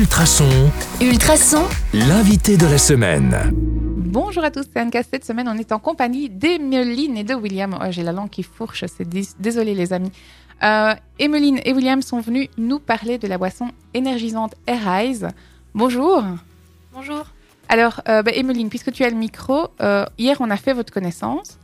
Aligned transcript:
Ultrason, 0.00 0.44
Ultrason, 1.00 1.62
l'invité 1.94 2.58
de 2.58 2.66
la 2.66 2.76
semaine. 2.76 3.34
Bonjour 3.54 4.44
à 4.44 4.50
tous, 4.50 4.66
c'est 4.70 4.78
Anne 4.78 4.90
Cette 4.92 5.24
semaine, 5.24 5.48
on 5.48 5.56
est 5.56 5.72
en 5.72 5.78
compagnie 5.78 6.28
d'Emeline 6.28 7.16
et 7.16 7.24
de 7.24 7.32
William. 7.34 7.74
Oh, 7.80 7.86
J'ai 7.88 8.02
la 8.02 8.12
langue 8.12 8.28
qui 8.28 8.42
fourche, 8.42 8.84
c'est 8.94 9.08
dés- 9.08 9.26
désolé 9.40 9.74
les 9.74 9.94
amis. 9.94 10.12
Euh, 10.62 10.94
Emeline 11.18 11.60
et 11.64 11.72
William 11.72 12.02
sont 12.02 12.20
venus 12.20 12.48
nous 12.58 12.78
parler 12.78 13.16
de 13.16 13.26
la 13.26 13.38
boisson 13.38 13.68
énergisante 13.94 14.54
Arise. 14.66 15.28
Bonjour. 15.74 16.22
Bonjour. 16.92 17.24
Alors, 17.70 18.02
euh, 18.06 18.22
bah, 18.22 18.32
Emeline, 18.34 18.68
puisque 18.68 18.92
tu 18.92 19.02
as 19.02 19.08
le 19.08 19.16
micro, 19.16 19.68
euh, 19.80 20.04
hier 20.18 20.36
on 20.40 20.50
a 20.50 20.58
fait 20.58 20.74
votre 20.74 20.92
connaissance. 20.92 21.56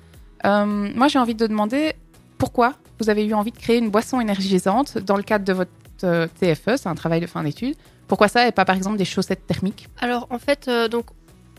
Euh, 0.46 0.64
moi, 0.94 1.08
j'ai 1.08 1.18
envie 1.18 1.34
de 1.34 1.46
demander 1.46 1.92
pourquoi 2.38 2.72
vous 2.98 3.10
avez 3.10 3.26
eu 3.26 3.34
envie 3.34 3.52
de 3.52 3.58
créer 3.58 3.76
une 3.76 3.90
boisson 3.90 4.22
énergisante 4.22 4.96
dans 4.96 5.16
le 5.18 5.22
cadre 5.22 5.44
de 5.44 5.52
votre 5.52 5.70
euh, 6.04 6.26
TFE, 6.40 6.76
c'est 6.76 6.88
un 6.88 6.94
travail 6.94 7.20
de 7.20 7.26
fin 7.26 7.42
d'études. 7.42 7.74
Pourquoi 8.08 8.28
ça 8.28 8.46
et 8.46 8.52
pas 8.52 8.64
par 8.64 8.76
exemple 8.76 8.96
des 8.98 9.04
chaussettes 9.04 9.46
thermiques? 9.46 9.88
Alors 10.00 10.26
en 10.30 10.38
fait, 10.38 10.68
euh, 10.68 10.88
donc 10.88 11.06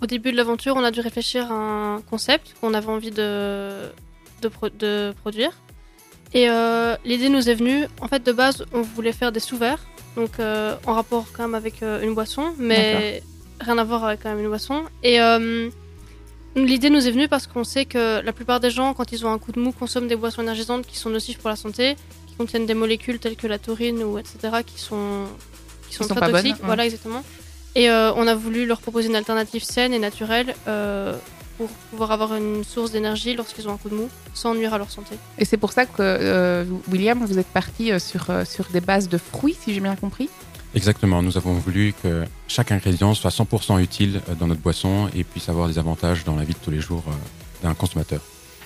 au 0.01 0.05
début 0.05 0.31
de 0.31 0.37
l'aventure, 0.37 0.75
on 0.75 0.83
a 0.83 0.91
dû 0.91 0.99
réfléchir 0.99 1.51
à 1.51 1.55
un 1.55 2.01
concept 2.01 2.55
qu'on 2.59 2.73
avait 2.73 2.87
envie 2.89 3.11
de, 3.11 3.89
de, 4.41 4.47
pro- 4.49 4.69
de 4.69 5.13
produire. 5.21 5.51
Et 6.33 6.49
euh, 6.49 6.95
l'idée 7.05 7.29
nous 7.29 7.49
est 7.49 7.53
venue, 7.55 7.87
en 8.01 8.07
fait 8.07 8.23
de 8.25 8.31
base, 8.31 8.65
on 8.73 8.81
voulait 8.81 9.13
faire 9.13 9.31
des 9.31 9.39
sous-verts, 9.39 9.79
donc 10.15 10.31
euh, 10.39 10.75
en 10.87 10.93
rapport 10.93 11.25
quand 11.31 11.43
même 11.43 11.55
avec 11.55 11.83
euh, 11.83 12.01
une 12.01 12.13
boisson, 12.15 12.53
mais 12.57 13.21
rien 13.61 13.77
à 13.77 13.83
voir 13.83 14.03
avec 14.05 14.23
quand 14.23 14.29
même 14.29 14.39
une 14.39 14.47
boisson. 14.49 14.83
Et 15.03 15.19
l'idée 16.55 16.89
nous 16.89 17.07
est 17.07 17.11
venue 17.11 17.27
parce 17.27 17.47
qu'on 17.47 17.63
sait 17.63 17.85
que 17.85 18.21
la 18.21 18.33
plupart 18.33 18.59
des 18.59 18.69
gens, 18.69 18.93
quand 18.93 19.11
ils 19.11 19.25
ont 19.25 19.31
un 19.31 19.39
coup 19.39 19.51
de 19.51 19.59
mou, 19.59 19.71
consomment 19.71 20.07
des 20.07 20.15
boissons 20.15 20.41
énergisantes 20.41 20.85
qui 20.85 20.97
sont 20.97 21.09
nocives 21.09 21.37
pour 21.39 21.49
la 21.49 21.55
santé, 21.55 21.95
qui 22.33 22.37
contiennent 22.37 22.65
des 22.65 22.73
molécules 22.73 23.19
telles 23.19 23.35
que 23.35 23.47
la 23.47 23.59
taurine 23.59 24.01
ou 24.03 24.17
etc. 24.17 24.37
qui 24.65 24.79
sont, 24.79 25.25
qui 25.87 25.95
sont 25.95 26.05
sont 26.05 26.15
très 26.15 26.31
bonnes, 26.31 26.31
toxiques. 26.31 26.55
ouais. 26.55 26.65
Voilà, 26.65 26.85
exactement. 26.85 27.23
Et 27.75 27.89
euh, 27.89 28.13
on 28.15 28.27
a 28.27 28.35
voulu 28.35 28.65
leur 28.65 28.81
proposer 28.81 29.07
une 29.07 29.15
alternative 29.15 29.63
saine 29.63 29.93
et 29.93 29.99
naturelle 29.99 30.55
euh, 30.67 31.15
pour 31.57 31.69
pouvoir 31.91 32.11
avoir 32.11 32.33
une 32.35 32.63
source 32.63 32.91
d'énergie 32.91 33.35
lorsqu'ils 33.35 33.67
ont 33.67 33.73
un 33.73 33.77
coup 33.77 33.89
de 33.89 33.95
mou, 33.95 34.09
sans 34.33 34.55
nuire 34.55 34.73
à 34.73 34.79
leur 34.79 34.89
santé. 34.89 35.15
Et 35.37 35.45
c'est 35.45 35.57
pour 35.57 35.71
ça 35.71 35.85
que, 35.85 35.93
euh, 35.99 36.65
William, 36.91 37.23
vous 37.23 37.37
êtes 37.37 37.47
parti 37.47 37.91
sur, 37.99 38.25
sur 38.45 38.65
des 38.73 38.81
bases 38.81 39.09
de 39.09 39.19
fruits, 39.19 39.55
si 39.59 39.73
j'ai 39.73 39.79
bien 39.79 39.95
compris? 39.95 40.29
Exactement, 40.75 41.21
nous 41.21 41.37
avons 41.37 41.53
voulu 41.53 41.93
que 42.01 42.23
chaque 42.47 42.71
ingrédient 42.71 43.13
soit 43.13 43.29
100% 43.29 43.79
utile 43.79 44.21
dans 44.39 44.47
notre 44.47 44.61
boisson 44.61 45.07
et 45.15 45.23
puisse 45.23 45.49
avoir 45.49 45.67
des 45.67 45.77
avantages 45.77 46.23
dans 46.23 46.35
la 46.35 46.43
vie 46.43 46.53
de 46.53 46.59
tous 46.59 46.71
les 46.71 46.79
jours 46.81 47.03
d'un 47.61 47.75
consommateur. 47.75 48.21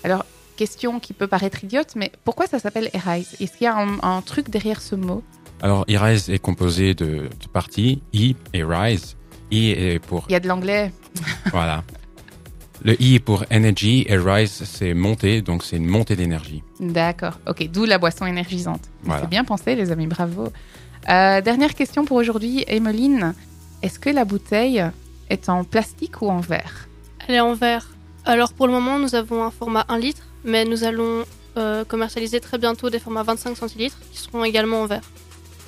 Alors, 0.05 0.23
question 0.57 0.99
qui 0.99 1.13
peut 1.13 1.27
paraître 1.27 1.63
idiote, 1.63 1.93
mais 1.95 2.11
pourquoi 2.25 2.47
ça 2.47 2.59
s'appelle 2.59 2.89
Arise 2.93 3.37
Est-ce 3.39 3.57
qu'il 3.57 3.65
y 3.65 3.67
a 3.67 3.77
un, 3.77 3.97
un 4.03 4.21
truc 4.21 4.49
derrière 4.49 4.81
ce 4.81 4.95
mot? 4.95 5.23
Alors, 5.61 5.85
e-rise 5.89 6.29
est 6.29 6.39
composé 6.39 6.93
de 6.93 7.29
deux 7.39 7.51
parties, 7.51 8.01
E 8.13 8.33
et 8.53 8.63
rise. 8.63 9.15
E 9.51 9.55
est 9.55 9.99
pour, 9.99 10.25
Il 10.29 10.33
y 10.33 10.35
a 10.35 10.39
de 10.39 10.47
l'anglais. 10.47 10.91
voilà. 11.51 11.83
Le 12.83 12.93
E 12.93 13.15
est 13.15 13.19
pour 13.19 13.45
energy 13.51 14.05
et 14.07 14.17
rise 14.17 14.63
c'est 14.65 14.93
montée, 14.93 15.41
donc 15.41 15.63
c'est 15.63 15.77
une 15.77 15.87
montée 15.87 16.15
d'énergie. 16.15 16.63
D'accord. 16.79 17.39
Ok, 17.47 17.67
d'où 17.71 17.85
la 17.85 17.97
boisson 17.97 18.25
énergisante. 18.25 18.81
Voilà. 19.03 19.21
C'est 19.21 19.29
bien 19.29 19.43
pensé, 19.43 19.75
les 19.75 19.91
amis, 19.91 20.07
bravo. 20.07 20.49
Euh, 21.09 21.41
dernière 21.41 21.73
question 21.73 22.05
pour 22.05 22.17
aujourd'hui, 22.17 22.65
Emmeline. 22.67 23.33
Est-ce 23.81 23.99
que 23.99 24.09
la 24.09 24.25
bouteille 24.25 24.83
est 25.29 25.49
en 25.49 25.63
plastique 25.63 26.21
ou 26.21 26.29
en 26.29 26.39
verre? 26.39 26.87
Elle 27.27 27.35
est 27.35 27.39
en 27.39 27.53
verre. 27.53 27.87
Alors 28.27 28.51
pour 28.51 28.67
le 28.67 28.73
moment, 28.73 28.99
nous 28.99 29.15
avons 29.15 29.41
un 29.45 29.51
format 29.51 29.85
1 29.87 29.99
litre, 29.99 30.21
mais 30.43 30.65
nous 30.65 30.83
allons 30.83 31.23
euh, 31.55 31.85
commercialiser 31.85 32.41
très 32.41 32.57
bientôt 32.57 32.89
des 32.89 32.99
formats 32.99 33.23
25 33.23 33.55
centilitres 33.55 33.97
qui 34.11 34.19
seront 34.19 34.43
également 34.43 34.81
en 34.81 34.85
verre. 34.85 35.01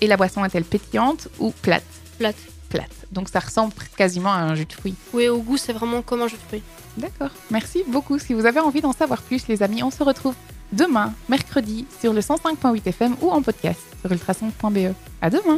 Et 0.01 0.07
la 0.07 0.17
boisson 0.17 0.43
est-elle 0.43 0.65
pétillante 0.65 1.29
ou 1.39 1.51
plate 1.51 1.85
Plate. 2.17 2.35
Plate. 2.67 2.91
Donc 3.13 3.29
ça 3.29 3.39
ressemble 3.39 3.73
quasiment 3.95 4.31
à 4.33 4.39
un 4.39 4.55
jus 4.55 4.65
de 4.65 4.73
fruits. 4.73 4.95
Oui, 5.13 5.29
au 5.29 5.39
goût, 5.39 5.55
c'est 5.55 5.71
vraiment 5.71 6.01
comme 6.01 6.21
un 6.21 6.27
jus 6.27 6.35
de 6.35 6.41
fruits. 6.41 6.63
D'accord. 6.97 7.29
Merci 7.49 7.83
beaucoup. 7.87 8.19
Si 8.19 8.33
vous 8.33 8.45
avez 8.45 8.59
envie 8.59 8.81
d'en 8.81 8.93
savoir 8.93 9.21
plus, 9.21 9.47
les 9.47 9.63
amis, 9.63 9.81
on 9.81 9.89
se 9.89 10.03
retrouve 10.03 10.35
demain, 10.73 11.13
mercredi, 11.29 11.85
sur 12.01 12.11
le 12.11 12.19
105.8 12.19 12.87
FM 12.89 13.15
ou 13.21 13.31
en 13.31 13.41
podcast 13.41 13.79
sur 14.01 14.11
ultrason.be. 14.11 14.93
À 15.21 15.29
demain. 15.29 15.57